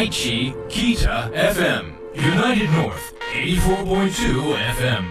[0.00, 1.92] Aichi Kita FM.
[2.14, 5.04] United North 84.2 FM.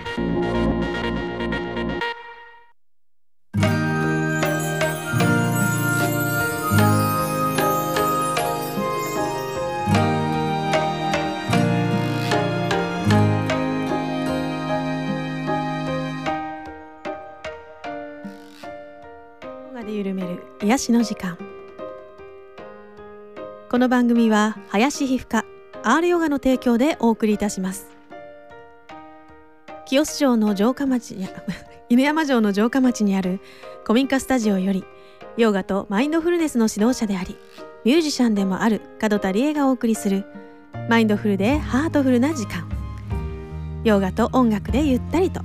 [19.86, 21.49] で緩める癒しの時間
[23.70, 25.46] この番組は林皮膚科
[25.84, 27.86] R ヨガの提供でお送りいたします。
[29.86, 31.30] 清洲城の城下町や
[31.88, 33.40] 犬山城の城下町にある
[33.84, 34.84] 古民家スタジオより
[35.38, 37.38] ヨガとマインドフルネスの指導者であり
[37.86, 40.26] ミュージシャンでもある門田理恵がお送りする
[40.90, 42.68] マインドフルでハートフルな時間。
[43.84, 45.42] ヨガと音楽でゆったりと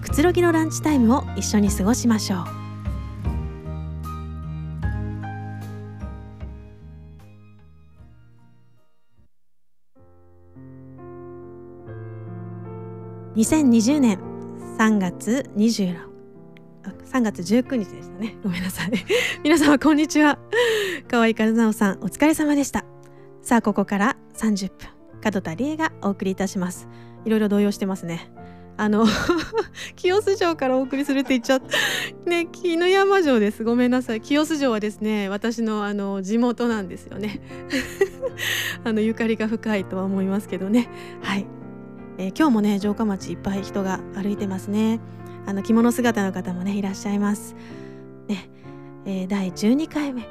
[0.00, 2.61] くつろぎのランチタイムを一緒に過ごしましょう。
[13.34, 14.18] 2020年
[14.78, 15.96] 3月26
[17.10, 18.36] 3月19日でしたね。
[18.42, 18.90] ごめんなさい。
[19.42, 20.38] 皆様こんにちは。
[21.10, 22.84] 河合和直さんお疲れ様でした。
[23.42, 25.32] さあここから30分。
[25.32, 26.88] 門田理恵がお送りいたします。
[27.24, 28.30] いろいろ動揺してますね。
[28.76, 29.06] あの
[29.96, 32.30] 清洲城からお送りするって言っちゃった。
[32.30, 33.64] ね絹山城です。
[33.64, 34.20] ごめんなさい。
[34.20, 37.40] 清洲城はですね私のあの地元なんですよね。
[38.84, 40.88] あのゆかりが深いとは思いますけどね。
[41.22, 41.46] はい。
[42.18, 45.00] えー、今日もね城下町いっぱい人が歩いてますね。
[45.46, 47.56] あの着物姿の方もねいらっしゃいます。
[48.28, 48.50] ね、
[49.04, 50.28] えー、第12回目。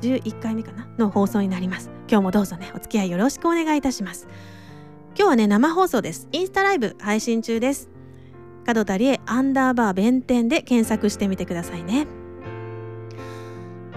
[0.00, 0.86] 11回目かな？
[0.96, 1.90] の放送になります。
[2.08, 4.28] 今日もどうぞねお付き合いよろしくお願いいたします。
[5.16, 6.28] 今日はね生放送です。
[6.32, 7.90] インスタライブ配信中です。
[8.64, 12.06] 角田理恵アンダーバー弁天で検索してみてくださいね。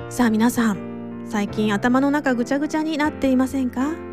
[0.09, 4.10] さあ皆さん最近頭の中ぐちゃぐちゃになっていませんか？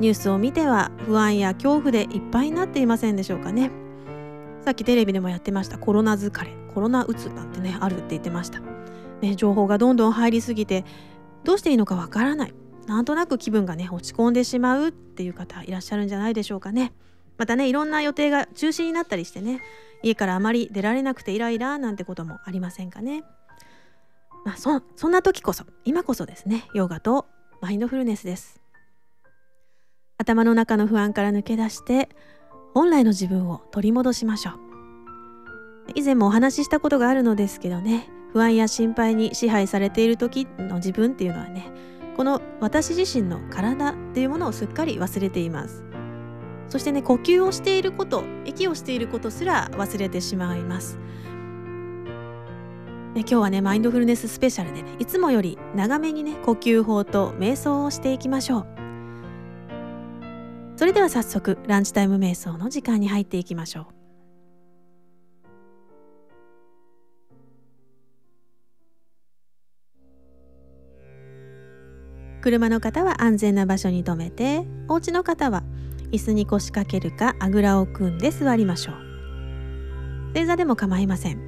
[0.00, 3.70] ニュースを見ては不安や恐怖でいっぱいになっていませんでしょうかね。
[4.64, 8.60] さっきテレビでもやってましたコロナ疲れコロナうつなんてねあるって言ってました、
[9.20, 10.84] ね、情報がどんどん入りすぎて
[11.44, 12.54] どうしていいのかわからない。
[12.86, 16.92] なんとなく気分がね落ち込んでしまうっていう方いらっしゃるんじゃないでしょうかね。
[17.38, 19.60] またねいろんな予定が中止になったりしてね
[20.02, 23.22] 家からあまり出られなくてイライラなんてこともありませんかね。
[24.44, 27.26] まあそそんな時こそ今こそですねヨガと
[27.60, 28.63] マインドフルネスです。
[30.18, 32.08] 頭の中の不安から抜け出して
[32.74, 34.54] 本来の自分を取り戻しましょう。
[35.94, 41.70] 以前もお話ししたことがあるのですけどね不安や心配に支配されている時の自分っていうのはね
[42.16, 45.84] この私自身の体っていうものをすっかり忘れています。
[46.68, 50.98] そしてね呼吸をしていること息をしていることすら忘れてしまいます。
[53.16, 58.73] 今日はねマインドフルネススペシャルで、いつもより長めにね呼吸法と瞑想をしていきましょう。
[60.76, 63.86] それでは早速ランチタイム瞑想の時間に入っていきましょう。
[72.42, 75.62] 車の方は安全な場所に停めてお家の方は
[76.12, 78.96] 椅子に腰掛けるかあぐらを組んで座りましょう。
[80.34, 81.38] 正座でも構いません。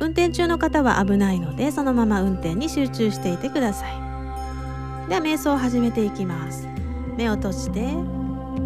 [0.00, 5.08] 運転中の方は危ないのでそのまま運転に集中していてください。
[5.08, 6.79] では瞑想を始めていきます。
[7.20, 7.82] 目を閉じて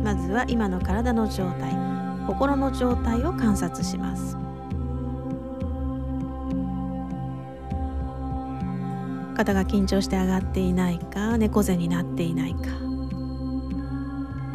[0.04, 1.75] まずは今の体の状態
[2.28, 4.37] 心の状態を観察します。
[9.37, 12.60] 肩が緊張して上がっていないか猫背になっていないか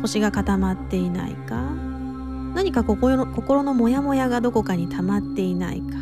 [0.01, 1.61] 腰が固まっていないか
[2.55, 5.97] 何か心の心のモヤモヤがどこかに溜まっていないか。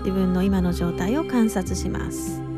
[0.00, 2.49] 自分の今の状態を観察します。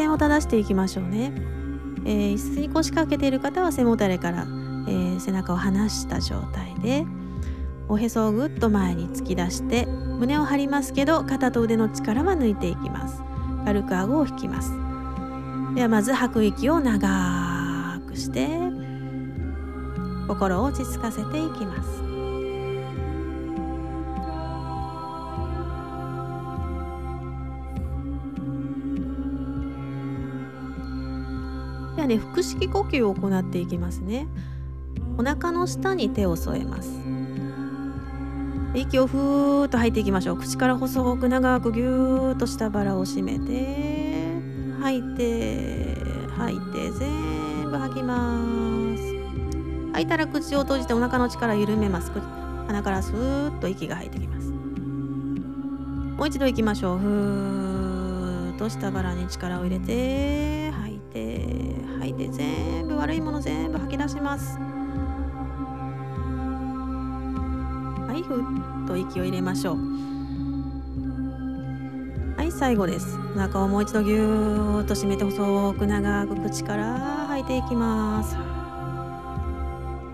[0.00, 1.32] 線を正していきましょうね、
[2.06, 4.46] えー、椅子に腰掛けている方は背もたれから、
[4.88, 7.04] えー、背中を離した状態で
[7.86, 13.20] おへそをぐっと前に突き出して胸を張りますけど肩と腕の力は抜いていきます。
[13.64, 14.70] 軽く顎を引きます。
[15.74, 18.48] ではまず吐く息を長くして
[20.28, 22.09] 心を落ち着かせていきます。
[32.10, 34.26] で腹式呼吸を行っていきますね。
[35.16, 36.90] お腹の下に手を添えます。
[38.74, 40.36] 息をふーっと吐いていきましょう。
[40.36, 44.40] 口から細く長くぎゅーっと下腹を締めて
[44.80, 45.96] 吐いて
[46.36, 48.40] 吐いて全部吐きま
[48.96, 49.14] す。
[49.92, 52.10] 吐いたら口を閉じてお腹の力を緩めます。
[52.66, 54.48] 鼻からスーッと息が入ってきます。
[54.48, 56.98] もう一度いきましょう。
[56.98, 60.59] ふーっと下腹に力を入れて
[61.12, 61.40] て
[61.98, 64.58] 吐いて全部悪いもの全部吐き出します。
[68.06, 68.42] はいふっ
[68.86, 69.76] と息を入れましょう。
[72.36, 73.18] はい最後です。
[73.36, 78.34] お腹をもう一度ぎゅーっと締めて細く長く口から吐いていきます。
[78.34, 78.42] は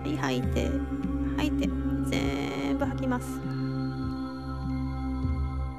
[0.05, 0.69] い吐いて
[1.37, 1.69] 吐いて
[2.09, 3.39] 全部吐きます。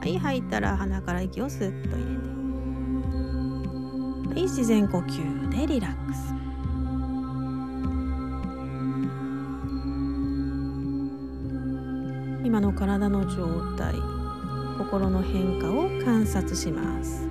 [0.01, 2.18] はい吐いたら鼻から息をスッと入れて。
[4.49, 6.35] 自然呼吸でリラックス。
[12.45, 13.95] 今の体の状態
[14.79, 17.29] 心の変化を観察します。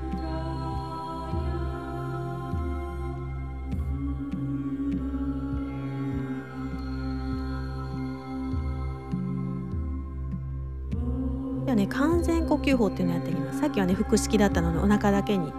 [11.66, 13.60] ではね完全呼吸法っていうのをやっていきます。
[13.60, 15.52] さっきはね腹式だったのでお腹だけに。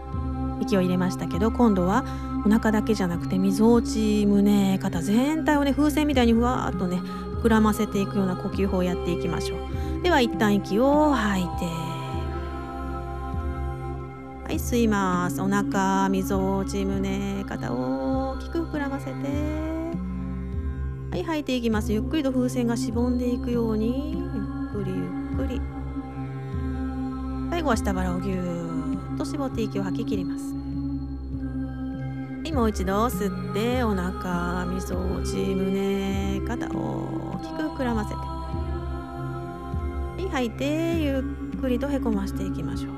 [0.60, 2.05] 息を入れましたけど今度は
[2.46, 6.96] お腹だけじゃなくてみぞおち胸肩全体をね風船みたいにふわーっとね
[7.43, 10.02] 膨らませていくような呼吸法をやっていきましょう。
[10.02, 11.49] では一旦息を吐いて
[14.44, 15.40] はい吸います。
[15.40, 19.12] お腹みぞおち胸肩を大きく膨らませて
[21.10, 21.93] はい吐いていきます。
[21.93, 24.28] ゆっくりと風船がしぼんでいくようにゆっ
[24.72, 25.60] くりゆっくり。
[27.50, 28.57] 最後は下腹をぎゅー
[29.19, 30.55] と絞って息を吐き切ります。
[32.44, 38.17] はいもう一度吸ってお腹みぞおち胸肩を大きく膨らませて。
[38.17, 38.25] は
[40.19, 41.19] い吐いてゆ
[41.56, 42.93] っくりとへこましていきましょう。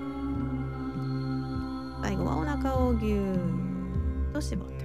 [2.03, 3.35] 最後はお腹をぎゅー
[4.31, 4.85] っと絞って。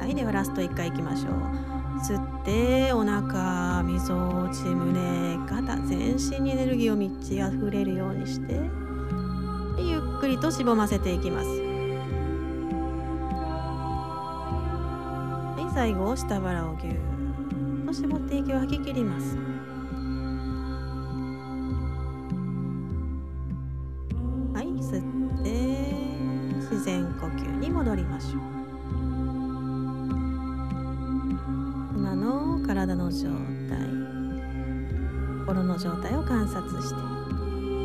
[0.00, 1.75] はいではラスト1回いきましょう。
[2.02, 8.60] 吸ってお腹みぞおち胸肩全身にエネルギーを満ち溢れるようにして
[9.78, 11.48] ゆっくりとしぼませていきます。
[15.56, 19.36] はい最後下腹をぎゅーっと絞って息を吐き切ります。
[24.54, 25.50] はい吸って
[26.56, 28.55] 自然呼吸に戻りましょう。
[32.76, 33.30] 体の状
[33.70, 33.78] 態。
[35.46, 36.96] 心の状態を観察して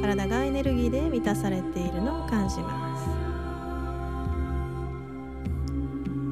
[0.01, 3.05] 体がエネルギーで満たされているのを感じます。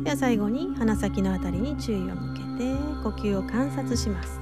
[0.04, 4.39] では最後に鼻先のあたりに注意を向けて呼吸を観察します。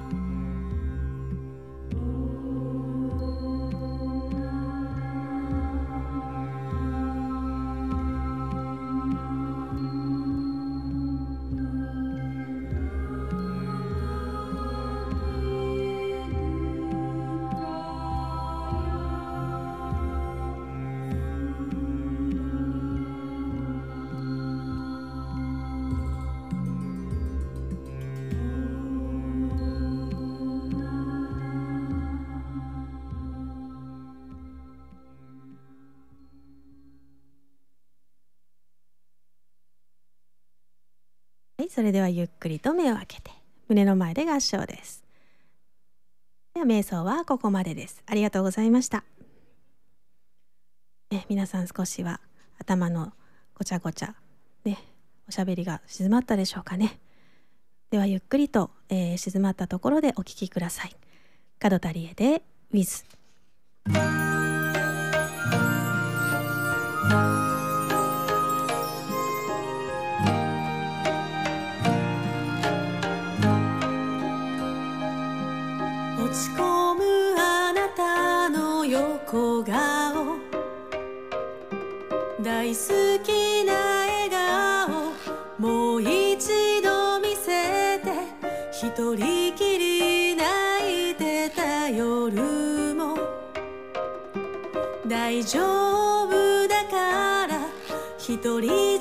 [41.78, 43.30] それではゆっくりと目を開けて
[43.68, 45.04] 胸の前で合掌です。
[46.56, 48.02] では瞑想はここまでです。
[48.08, 49.04] ありがとうございました。
[51.12, 52.20] ね、皆さん少しは
[52.58, 53.14] 頭の
[53.54, 54.16] ごちゃごちゃ
[54.66, 54.80] ね、
[55.30, 57.00] おしゃべりが静まったでしょうかね。
[57.92, 60.96] ではゆっくりと、えー静まったところでお聞きください。
[61.60, 62.42] 角田理恵で
[62.74, 63.06] With
[78.98, 80.40] 横顔。
[82.42, 83.74] 大好きな
[84.08, 85.14] 笑顔。
[85.60, 88.08] もう一度見せて。
[88.72, 93.20] 一人きり泣いてた夜も。
[95.08, 95.60] 大丈
[96.24, 97.60] 夫だから。
[98.18, 98.97] 一人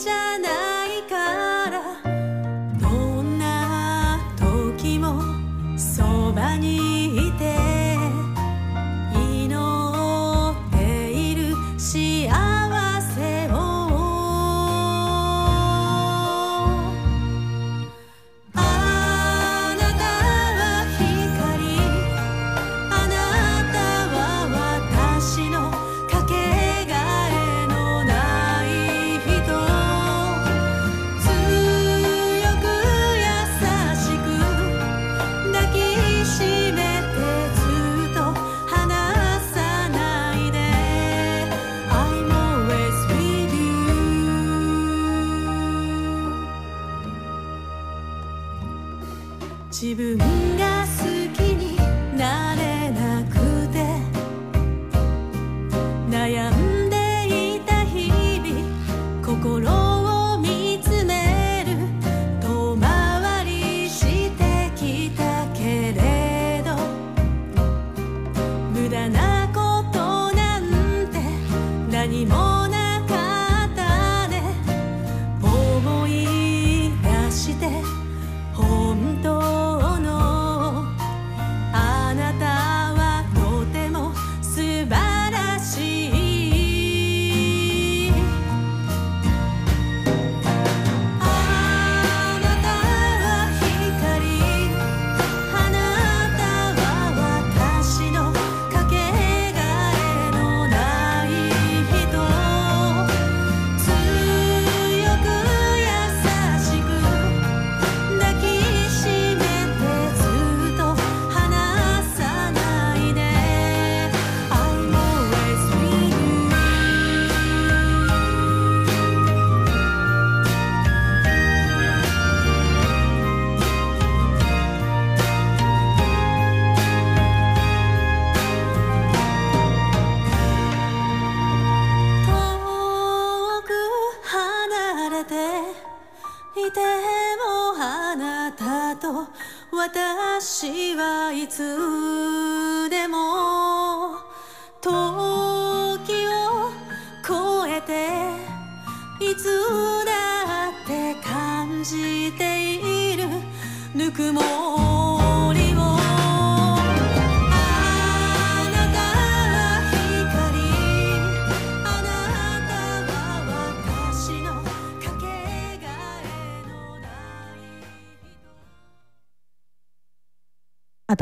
[141.56, 141.95] つ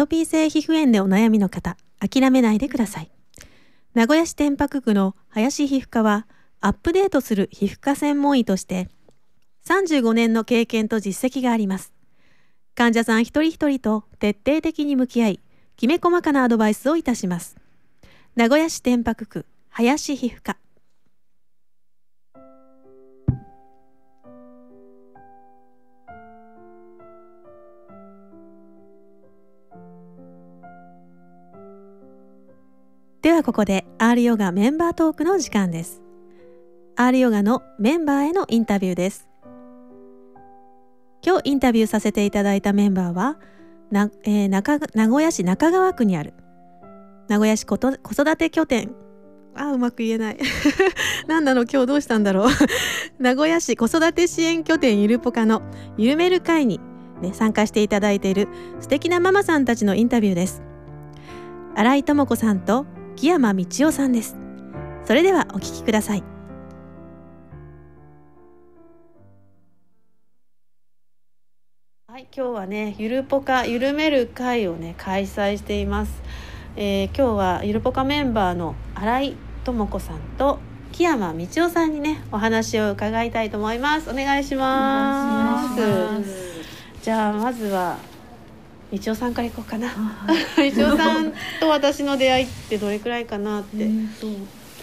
[0.05, 3.11] トピー性皮膚炎でお悩みの方、諦めないでください。
[3.95, 6.27] 名古屋市天白区の林皮膚科は、
[6.61, 8.91] アップデートする皮膚科専門医として、
[9.67, 11.95] 35年の経験と実績があります。
[12.75, 15.41] 患者さん一人一人と徹底的に向き合い、
[15.79, 17.57] きめ細かなアドバイスをいたします。
[18.37, 20.59] 名古屋市天白区林皮膚科。
[33.25, 36.03] ではここで R ヨガメンバートークの時間です。
[36.95, 39.31] R ヨガのメンバーへのインタビューです。
[41.25, 43.39] 今日インタビューさせていただいたメンバーは、
[43.91, 46.35] なえー中名古屋市中川区にある。
[47.27, 48.95] 名古屋市子育て拠点。
[49.55, 50.39] あうまく言えない。
[51.27, 52.49] 何 なんだろう今日どうしたんだろう。
[53.19, 55.63] 名古屋市子育て支援拠点ゆるぽかの
[55.97, 56.79] ゆるめる会に、
[57.23, 58.49] ね、参加していただいている
[58.81, 60.63] 素敵なママさんたちのインタビューです。
[61.75, 62.85] 新井智子さんと
[63.17, 64.37] 木山道夫さんです。
[65.05, 66.25] それではお聞きください。
[72.09, 76.13] はい、今日はねゆるぽかゆるめる会をね開催しています、
[76.77, 80.59] えー今日はゆるぽかメンバーの新井智子さんと
[80.93, 84.11] 木山道夫さんにねお話を伺いたいと思います。
[84.11, 85.81] お願いします。
[87.03, 87.97] じゃあまずは
[88.99, 89.89] 道夫さんからいこうかな。
[89.89, 94.27] 道夫さんと私の出会いってどれくらいかなって、えーと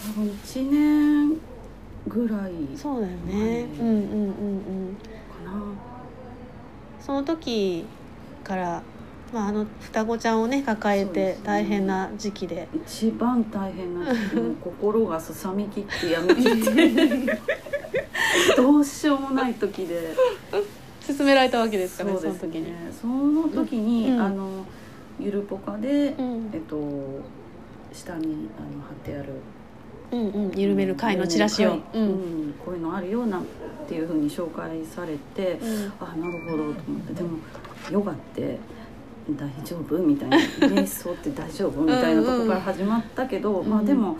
[0.02, 1.40] 多分1年
[2.06, 2.52] ぐらい。
[2.52, 4.92] かそうだよね、はいうんうんうんうん。
[5.44, 5.52] な。
[7.00, 7.84] その時
[8.44, 8.82] から、
[9.32, 12.68] まあ、あの双子ちゃんをね抱えて大変な時期で。
[12.86, 17.40] 一番大変な時期心がすさみきってやめきって。
[18.56, 20.14] どうしようもない時で
[21.06, 22.18] 勧められたわけですからね。
[22.20, 24.20] その時に、ねその時に、うん。
[24.20, 24.66] あの
[25.18, 26.50] ゆるぽかで、うん。
[26.52, 26.76] えっと
[27.92, 29.34] 下にあの貼ってある
[30.12, 32.02] うんうん緩める会のチラシを、はいうん。
[32.02, 33.46] うんこういうのあるよなん
[33.88, 35.92] ていうふうに紹介されて、うん。
[36.00, 37.14] あなるほどと思って。
[37.14, 37.38] でも
[37.90, 38.58] ヨガって
[39.30, 39.98] 大丈夫？
[39.98, 40.36] みたいな。
[40.68, 41.82] 瞑想って大丈夫？
[41.82, 43.70] みたいなとこから始まったけど、うん。
[43.70, 44.16] まあでも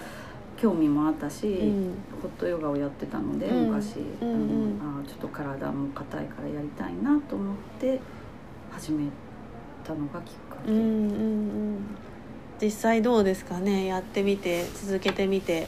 [0.63, 1.95] 興味もあったし、うん。
[2.23, 3.67] ホットヨガをやってたので、うん。
[3.73, 4.81] 昔、うんうん。
[4.81, 7.99] あのあちょっと体も硬いからやりたいなと思って
[8.71, 9.09] 始め
[9.83, 10.87] たのがきっかけ、うんうんう
[11.73, 11.79] ん。
[12.61, 13.87] 実際どうですかね？
[13.87, 15.67] やってみて続けてみて。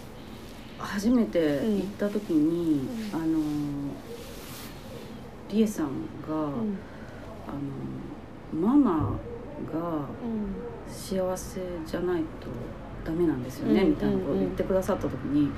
[0.79, 3.21] 初めて行った時に、うん。
[3.21, 3.41] あの
[5.51, 5.87] リエさん
[6.29, 6.79] が、うん。
[7.49, 7.53] あ
[8.55, 8.93] のママ
[9.73, 10.55] がうん。
[10.87, 12.27] 幸せじゃないと
[13.05, 15.51] ダメなんですよね、うんみたいなことを言ってくださった時に、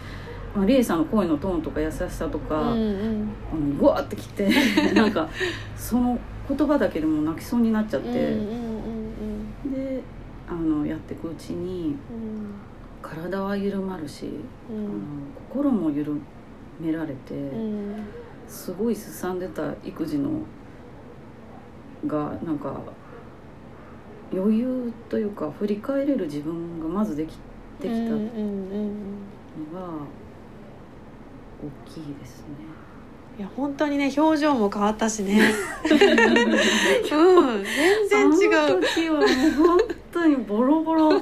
[0.55, 4.49] まあ、リエさんの声のトーンとか優しさとか、うんうあんわーってきて
[4.95, 5.29] なんか
[5.77, 8.23] その言葉だけでも泣きそうになっちゃって、うんうん
[9.65, 9.73] うん。
[9.73, 10.03] で
[10.49, 11.97] あのやっていくうちに
[13.03, 14.31] 体は緩まるし、
[14.71, 14.85] うんうん。
[14.85, 14.95] あの
[15.49, 16.13] 心も緩
[16.81, 17.97] められて、うん。
[18.47, 20.31] すごいすさんでた育児の
[22.07, 22.81] がなんか
[24.33, 27.39] 余裕というか振り返れる自分がまずでき
[27.81, 28.25] できたのが
[31.63, 32.47] 大きいですね。
[33.39, 35.41] いや本当にね表情も変わったしね。
[35.85, 35.97] うん
[38.09, 39.29] 全然違あのう時はもう
[39.69, 39.79] 本
[40.13, 41.21] 当にボロボロ。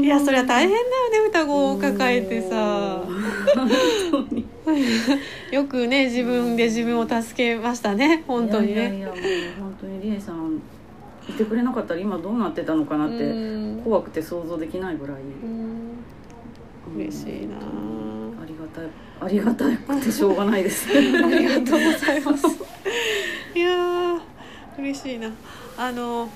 [0.00, 0.82] いやそりゃ大変だよ
[1.24, 3.04] ね双子を抱えてさ。
[5.52, 8.72] よくね自分で自分を助けましたね本当にね。
[8.74, 9.16] いやいやいやもう
[9.60, 10.41] 本当にリエさん
[11.28, 13.82] いてくれなかったら今どうなってたのかなってうん。
[13.82, 15.16] 怖くて想像できないぐらい、
[16.96, 17.56] 嬉しいな。
[17.56, 18.88] ありがたい。
[19.20, 19.64] ありがた
[19.94, 20.88] くてしょうがないです。
[20.90, 22.46] ありがとうございます。
[23.54, 24.20] いやー
[24.78, 25.30] 嬉しいな。
[25.76, 26.28] あの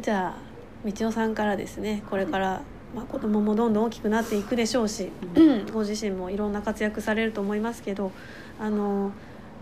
[0.00, 0.46] じゃあ
[0.86, 2.02] 道夫さんからですね。
[2.10, 2.62] これから、
[2.94, 5.66] まあ、子供もどんどん大きくなっていくでしょうし、うん。
[5.72, 8.12] ご自身もいろんな活躍されると思いますけど
[8.58, 9.12] あの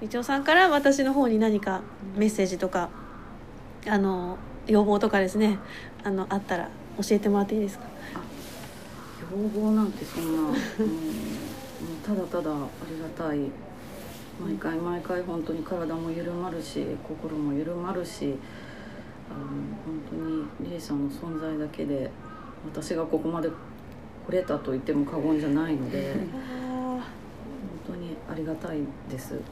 [0.03, 1.83] 道夫さんから私の方に何か
[2.17, 2.91] メッセージとか
[3.87, 5.59] あの要望とかですね。
[6.03, 6.69] あのあったら
[7.00, 7.85] 教えてもらっていいですか？
[9.31, 10.55] 要望なんてそんな、う
[12.07, 13.38] ただただありがたい。
[14.43, 18.35] 毎回毎回本当に体も緩まるし心も緩まるし
[19.31, 19.47] あの
[19.87, 22.11] 本当にリリーさんの存在だけで
[22.67, 23.49] 私がここまで
[24.26, 26.14] 来れたと言っても過言じゃないので
[26.50, 27.00] 本
[27.87, 29.35] 当にありがたいです。
[29.35, 29.43] もう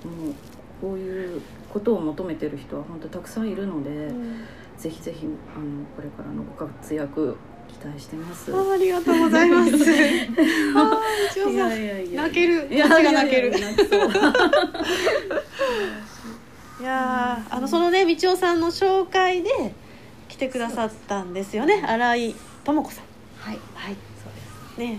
[0.83, 1.41] こういう
[1.73, 4.13] ことを求めてる人は本当たくさんいるので、
[4.77, 7.37] ぜひぜひあのこれからのご活躍
[7.69, 8.53] 期待してます。
[8.53, 9.71] あありがとうございます。
[10.75, 11.01] あ
[11.71, 12.67] やいや泣ける。
[12.69, 13.53] いや私が泣ける。
[16.81, 19.73] いやあのそのね道夫さんの紹介で
[20.29, 21.81] 来てくださったんですよね。
[21.87, 23.05] 新井智子さん。
[23.39, 23.59] はい。
[23.75, 23.95] はい。
[24.21, 24.41] そうで
[24.75, 24.81] す。
[24.81, 24.99] ね。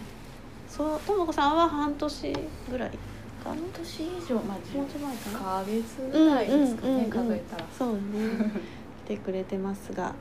[0.69, 2.33] そう智子さんは半年
[2.71, 2.91] ぐらい
[3.43, 7.99] 半年以上まあもうちょい前か1ヶ月ぐらいですかね、数えたらそうね
[9.05, 10.13] 来てくれてますが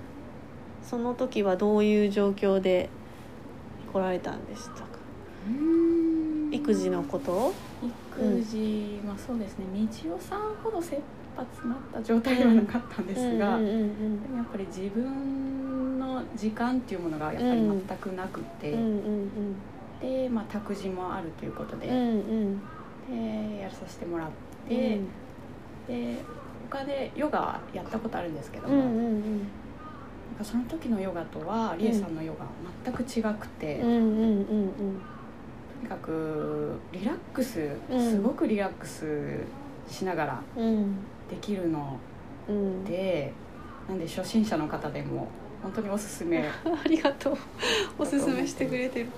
[0.82, 2.88] その時はどういう状況で
[3.92, 4.86] 来られたんでしたか
[6.50, 9.66] 育児のこと育児、まあそうですね
[10.04, 10.96] 道夫さんほど切
[11.36, 12.62] 羽詰まった状態ではな。
[12.62, 18.26] かったんですが、うんうんうんでもやっぱり自分の時間っていうものがやっぱり全くな。
[18.26, 19.54] くて、うんうん
[20.02, 22.62] で、まあ、託児もあるということで,、うんうん
[23.10, 24.28] でやらさせてもらっ
[24.68, 25.08] て、うん。
[26.14, 26.22] で
[26.70, 29.38] 他でヨガやったことあるんですけども、うんうんうん。
[29.38, 29.48] なん
[30.38, 32.46] かその時のヨガとはリエさんのヨガ
[32.84, 35.00] 全く違くて、うんうんうん
[35.80, 38.10] とにかくリラックス、うん。
[38.10, 39.40] すごくリラックス
[39.88, 40.64] しながらうん。
[40.64, 40.96] うん
[41.30, 41.98] できるの
[42.46, 42.84] うん。
[42.84, 43.32] で、
[43.88, 45.28] なんで初心者の方でも
[45.62, 47.36] 本当におすすめ ありがとう
[47.98, 49.08] おすすめしてくれてる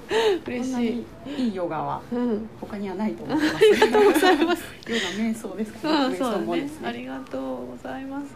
[0.47, 3.57] 嬉しいいいヨガはうん他にはないと思ってます。
[3.57, 6.05] ありがとうございます ヨガ瞑想ですかね。
[6.07, 6.81] うん、ね瞑想もです。
[6.85, 8.27] ありがとうございます。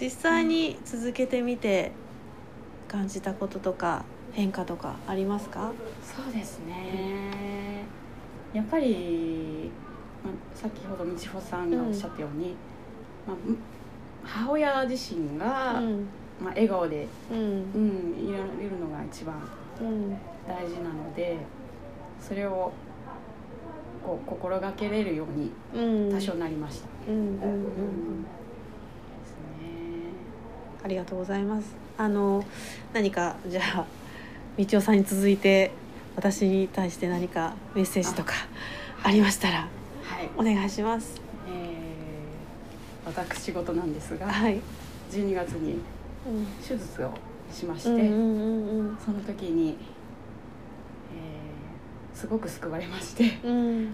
[0.00, 1.92] 実際に続けてみて
[2.88, 5.72] 感じたこととか変化とかありますか？
[6.02, 7.84] そうですね。
[8.52, 9.70] やっぱり、
[10.24, 12.54] まあ、先ほど道穂さんがおっしゃったように、
[13.26, 13.56] まあむ、
[14.24, 16.08] 母親自身が、うん
[16.42, 19.34] まあ、笑顔で、うんうん、いられるのが一番
[19.80, 20.10] うん
[20.48, 21.36] 大事なので
[22.20, 22.72] それを
[24.04, 28.28] こう心がけれるようにうん多少なりました、うんうんうんうんで
[29.26, 29.68] すね
[30.82, 31.74] ありがとうございます。
[31.98, 32.42] あの
[32.94, 33.86] 何かじゃあ
[34.56, 35.70] 道夫さんに続いて
[36.16, 38.32] 私に対して何かメッセージとか
[39.02, 39.68] ありましたら
[40.02, 41.20] はい、お願いします。
[41.48, 41.70] えー
[43.06, 44.60] 私事なんですがはい。
[45.10, 45.80] 12月にうん
[46.66, 47.12] 手術を
[47.52, 49.80] しまして、その時に、えー
[52.20, 53.50] すごく救われましてうん。
[53.50, 53.88] うん。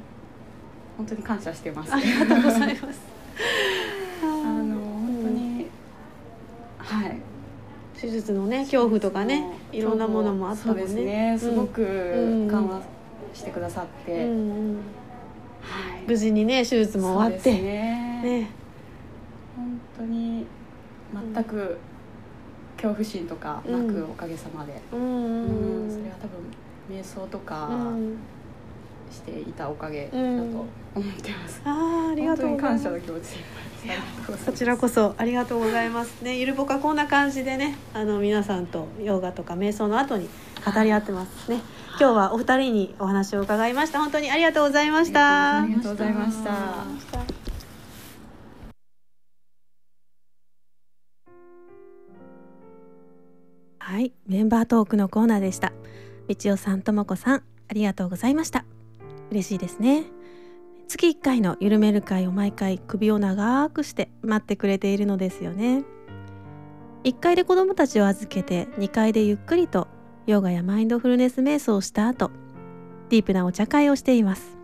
[0.97, 1.95] 本当に感謝してます。
[1.95, 3.01] ありがとうございます。
[4.23, 5.67] あの本当に、
[6.79, 7.19] はい。
[7.97, 10.87] 手術のね恐怖とかねいろんなものもあったもんね。
[10.87, 11.37] すね。
[11.39, 12.49] すごくうん。
[12.49, 12.83] 緩和
[13.33, 14.35] してくださって、うんう
[14.73, 14.75] ん、
[15.61, 16.03] はい。
[16.09, 17.53] 無事にね手術も終わって。
[17.53, 17.61] ね。
[18.25, 18.51] ね。
[19.55, 20.45] 本当に
[21.35, 21.79] 全く
[22.77, 25.01] 恐怖心とかなく、うんおかげさまで、うん。
[25.01, 25.09] うう
[25.85, 25.89] ん。
[25.89, 28.17] んそれは多分瞑想とかうん。
[29.11, 30.57] していたおかげだとうん。
[30.57, 32.85] 思ってます、あーありがとうございます。
[32.85, 33.23] 本当に感謝の気持ち
[33.87, 36.23] でこちらこそありがとうございます。
[36.23, 40.29] ねゆるぼかこんな感じでねあの皆さんとヨガとか瞑想の後に
[40.65, 41.61] 語り合ってますね。
[42.01, 44.01] 今日はお二人にお話を伺いました。
[44.01, 45.63] 本当にありがとうございました。
[45.63, 47.16] ありがとうございました
[54.29, 55.73] メンバートークのコーナーでした。
[56.29, 58.65] 道夫さんともこさんありがとうございました。
[59.31, 60.05] 嬉しいですね。
[60.89, 65.85] 月1回のゆるめる会を毎回首を長くして待ってくれているのですよね。
[67.05, 69.87] 1階で子供たちを預けて2階でゆっくりと
[70.27, 72.33] ヨガやマインドフルネス瞑想をした後
[73.11, 74.59] ディープなお茶会をしています。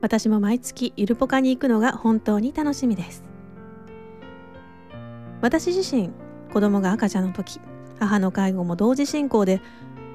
[0.00, 3.24] 私も毎月ゆるぽかに行くのが本当に楽しみです。
[5.40, 6.10] 私自身
[6.52, 7.60] 子供が赤ちゃんの時
[7.98, 9.60] 母の介護も同時進行で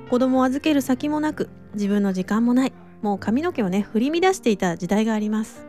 [0.10, 5.68] 子供を預ける先もなく自分の時間もないもう髪の毛をね振り乱していた時代があります。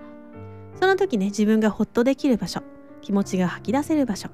[0.80, 2.62] その時ね自分がほっとできる場所
[3.00, 4.28] 気持ちが吐き出せる場所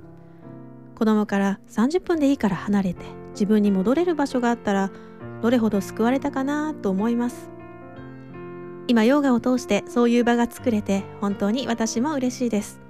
[0.96, 4.90] 子供から30分でいいから離れて自分に戻れる場所があったら
[5.40, 7.50] どれほど救われたかなと思います。
[8.88, 12.81] 今ヨガを通してそういう場が作れて本当に私も嬉しいです。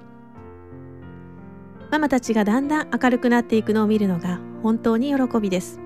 [1.93, 5.79] ママたちがだんだん明るくなっていくのを見るのが本当に喜びです。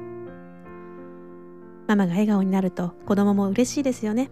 [1.88, 4.30] ママが笑顔になると子供も嬉しいですよね。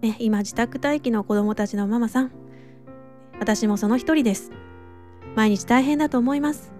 [0.00, 2.30] ね今自宅待機の子供たちのママさん。
[3.38, 4.50] 私もその一人です。
[5.36, 6.72] 毎日大変だと思います。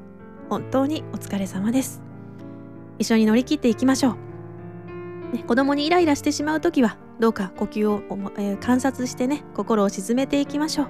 [0.48, 2.00] 本当にお疲れ様です。
[2.98, 4.16] 一緒に乗り切っていきましょ
[5.32, 10.88] う、ね、子供にイライラしてしまう時はどうか呼吸をも、えー観察してね心を沈めていきましょう。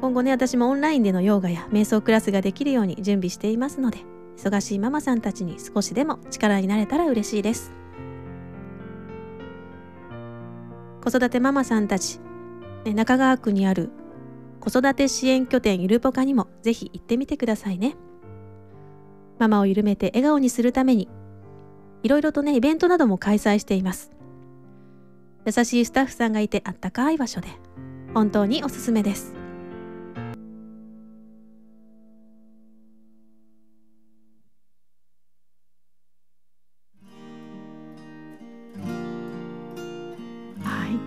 [0.00, 3.98] 今後ね私もオンラインでのヨガや瞑想クラスができるように準備していますので
[4.36, 7.72] 忙しいママさんたちに少しでも力になれたら嬉しいです。
[11.02, 12.18] 子育てママさんたち
[12.84, 13.90] ね中川区にある
[14.60, 17.96] 子育て支援拠点ゆるぽかにもぜひ行ってみてくださいね。
[19.38, 21.08] ママを緩めて笑顔にするために
[22.02, 24.10] いろいろとねイベントなども開催しています。
[25.44, 27.48] 優しいスタッフさんがいてあったかい場所で
[28.14, 29.43] 本当におすすめです。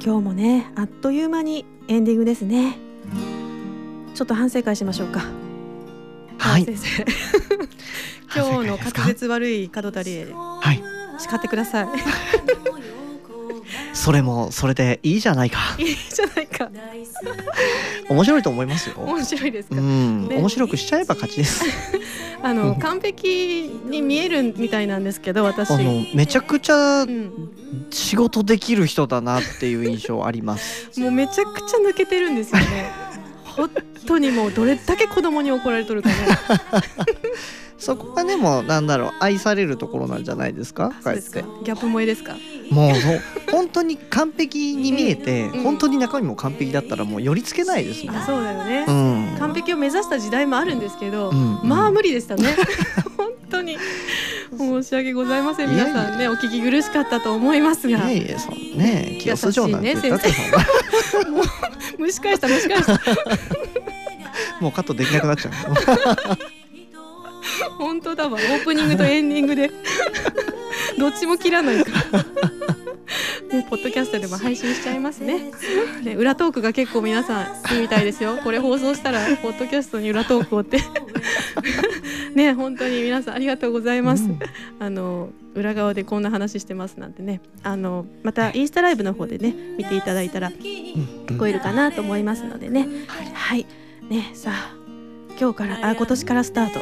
[0.08, 2.78] 今日もねあっという間にエンディングですね。
[4.16, 5.26] ちょっと反省会しましょうか。
[6.38, 6.64] はい。
[6.64, 7.06] 先生。
[8.34, 10.82] 今日の滑舌悪い角田理恵はい。
[11.20, 11.88] 叱ってください
[14.08, 15.60] それもそれでいいじゃないか。
[15.78, 16.70] いいじゃないか。
[18.08, 18.96] 面白いと思いますよ。
[19.00, 20.38] 面白いですか、うん、ね。
[20.38, 21.66] 面白くしちゃえば勝ちです。
[22.42, 22.80] あの、うん。
[22.80, 25.72] 完璧に見えるみたいなんですけど私。
[25.72, 27.50] あのめちゃくちゃうん、
[27.90, 30.90] 仕事できる人だなっていう印象あります。
[31.02, 32.90] もうめちゃくちゃ抜けてるんですよね。
[33.44, 33.70] 本
[34.06, 36.16] 当にもうどれだけ子供に怒られとるかね。
[37.78, 40.94] そこがねもうなんだろう愛されるところなんじゃないですか？
[40.94, 41.12] そうか。
[41.12, 41.22] えって。
[41.22, 42.36] ですかギャップ萌えですか？
[42.70, 42.94] もう
[43.52, 45.64] 本当に完璧に見えて、うん。
[45.64, 48.16] 本当に中身も完璧だったらもう寄り付けないですもん。
[48.16, 49.36] あそうだよね、うん。
[49.40, 51.60] 完璧を目指した時代もあるんですけど、うん。
[51.64, 52.56] まあ無理でしたね。
[53.18, 53.78] 本当に。
[54.58, 55.70] 申し訳ございません。
[55.70, 58.10] 皆さんねお聞き苦しかったと思いますが。
[58.10, 60.44] いえいえそんね清須城なんて優しいねだってさ
[61.98, 63.00] 蒸し返した蒸し返した。
[64.60, 65.54] もうカットできなくなっちゃう。
[67.78, 68.32] 本当だわ。
[68.32, 69.72] オープニングとエンディングで。
[70.98, 71.92] どっちも切らないか。
[72.12, 72.26] ら。
[73.50, 75.52] ね、ポッドキャストでも配信しちゃいますね。
[76.04, 78.38] ね、裏トークが結構皆さん好きみたいですよ。
[78.44, 80.80] これ放送したらポッドキャストに裏トークをって。
[82.36, 84.26] ね、本当に皆さんありがとうございます。
[84.26, 84.40] うん
[84.80, 92.88] あの裏側でこんな話してますなんてね、あのまたインスタライブの方でね見ていただいたら聞こえるかなと思いますのでね。
[93.34, 93.66] はい、
[94.08, 94.76] ね、さあ
[95.40, 96.80] 今日からあ今年からスタート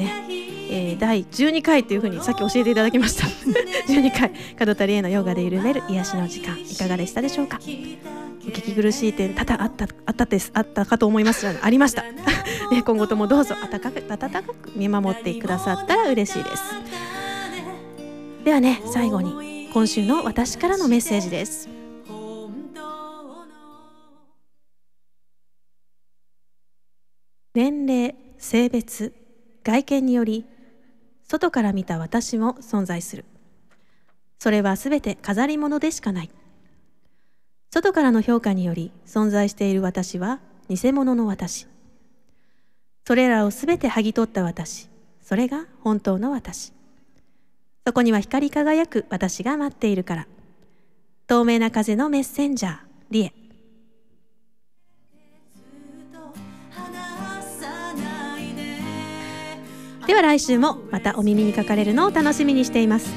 [0.00, 0.41] ね。
[0.74, 3.26] えー、第12回っていう風にさっき教えていただきました。
[3.92, 4.32] 12回。
[4.58, 6.58] 門田理恵のヨガで緩める癒しの時間。
[6.58, 7.60] いかがでしたでしょうか？
[7.62, 10.50] お聞き苦しい点多々あったあったです。
[10.54, 12.16] あったかと思いますがありました、ね、
[12.84, 16.62] 今後ともどうぞ温かく温かく見守ってくださったら嬉しいです。
[18.44, 21.68] ではね最後に今週の私からのメッセージです。
[27.54, 29.12] 年齢性別
[29.62, 30.46] 外見により
[31.32, 33.24] 外から見た私も存在する。
[34.38, 36.30] それはすべて飾り物でしかない。
[37.70, 41.66] 外からの評価により存在している私は偽物の私。
[43.06, 44.90] それらをすべて剥ぎ取った私。
[45.22, 46.74] それが本当の私。
[47.86, 50.26] そこには光り輝く私が待っているから。
[51.26, 52.78] 透明な風のメッセンジャー
[53.10, 53.41] リエ。
[60.06, 63.12] では来週もまたお耳にかかれるのを楽しみにしています。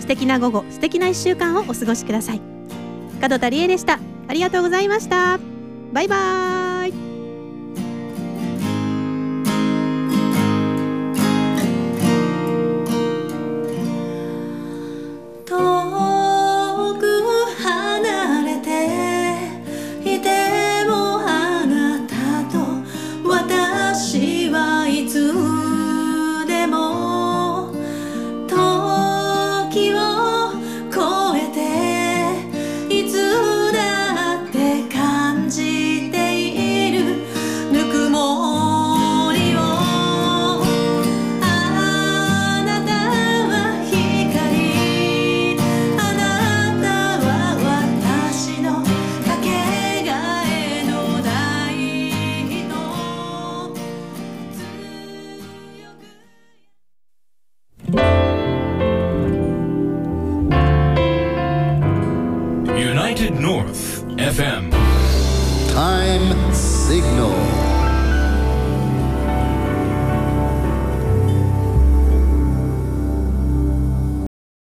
[0.00, 2.40] 素敵な午後素敵な1週間をお過ごしください。
[3.20, 3.98] 門田理恵でした。
[4.28, 5.38] ありがとうございました。
[5.92, 6.67] バイバーイ。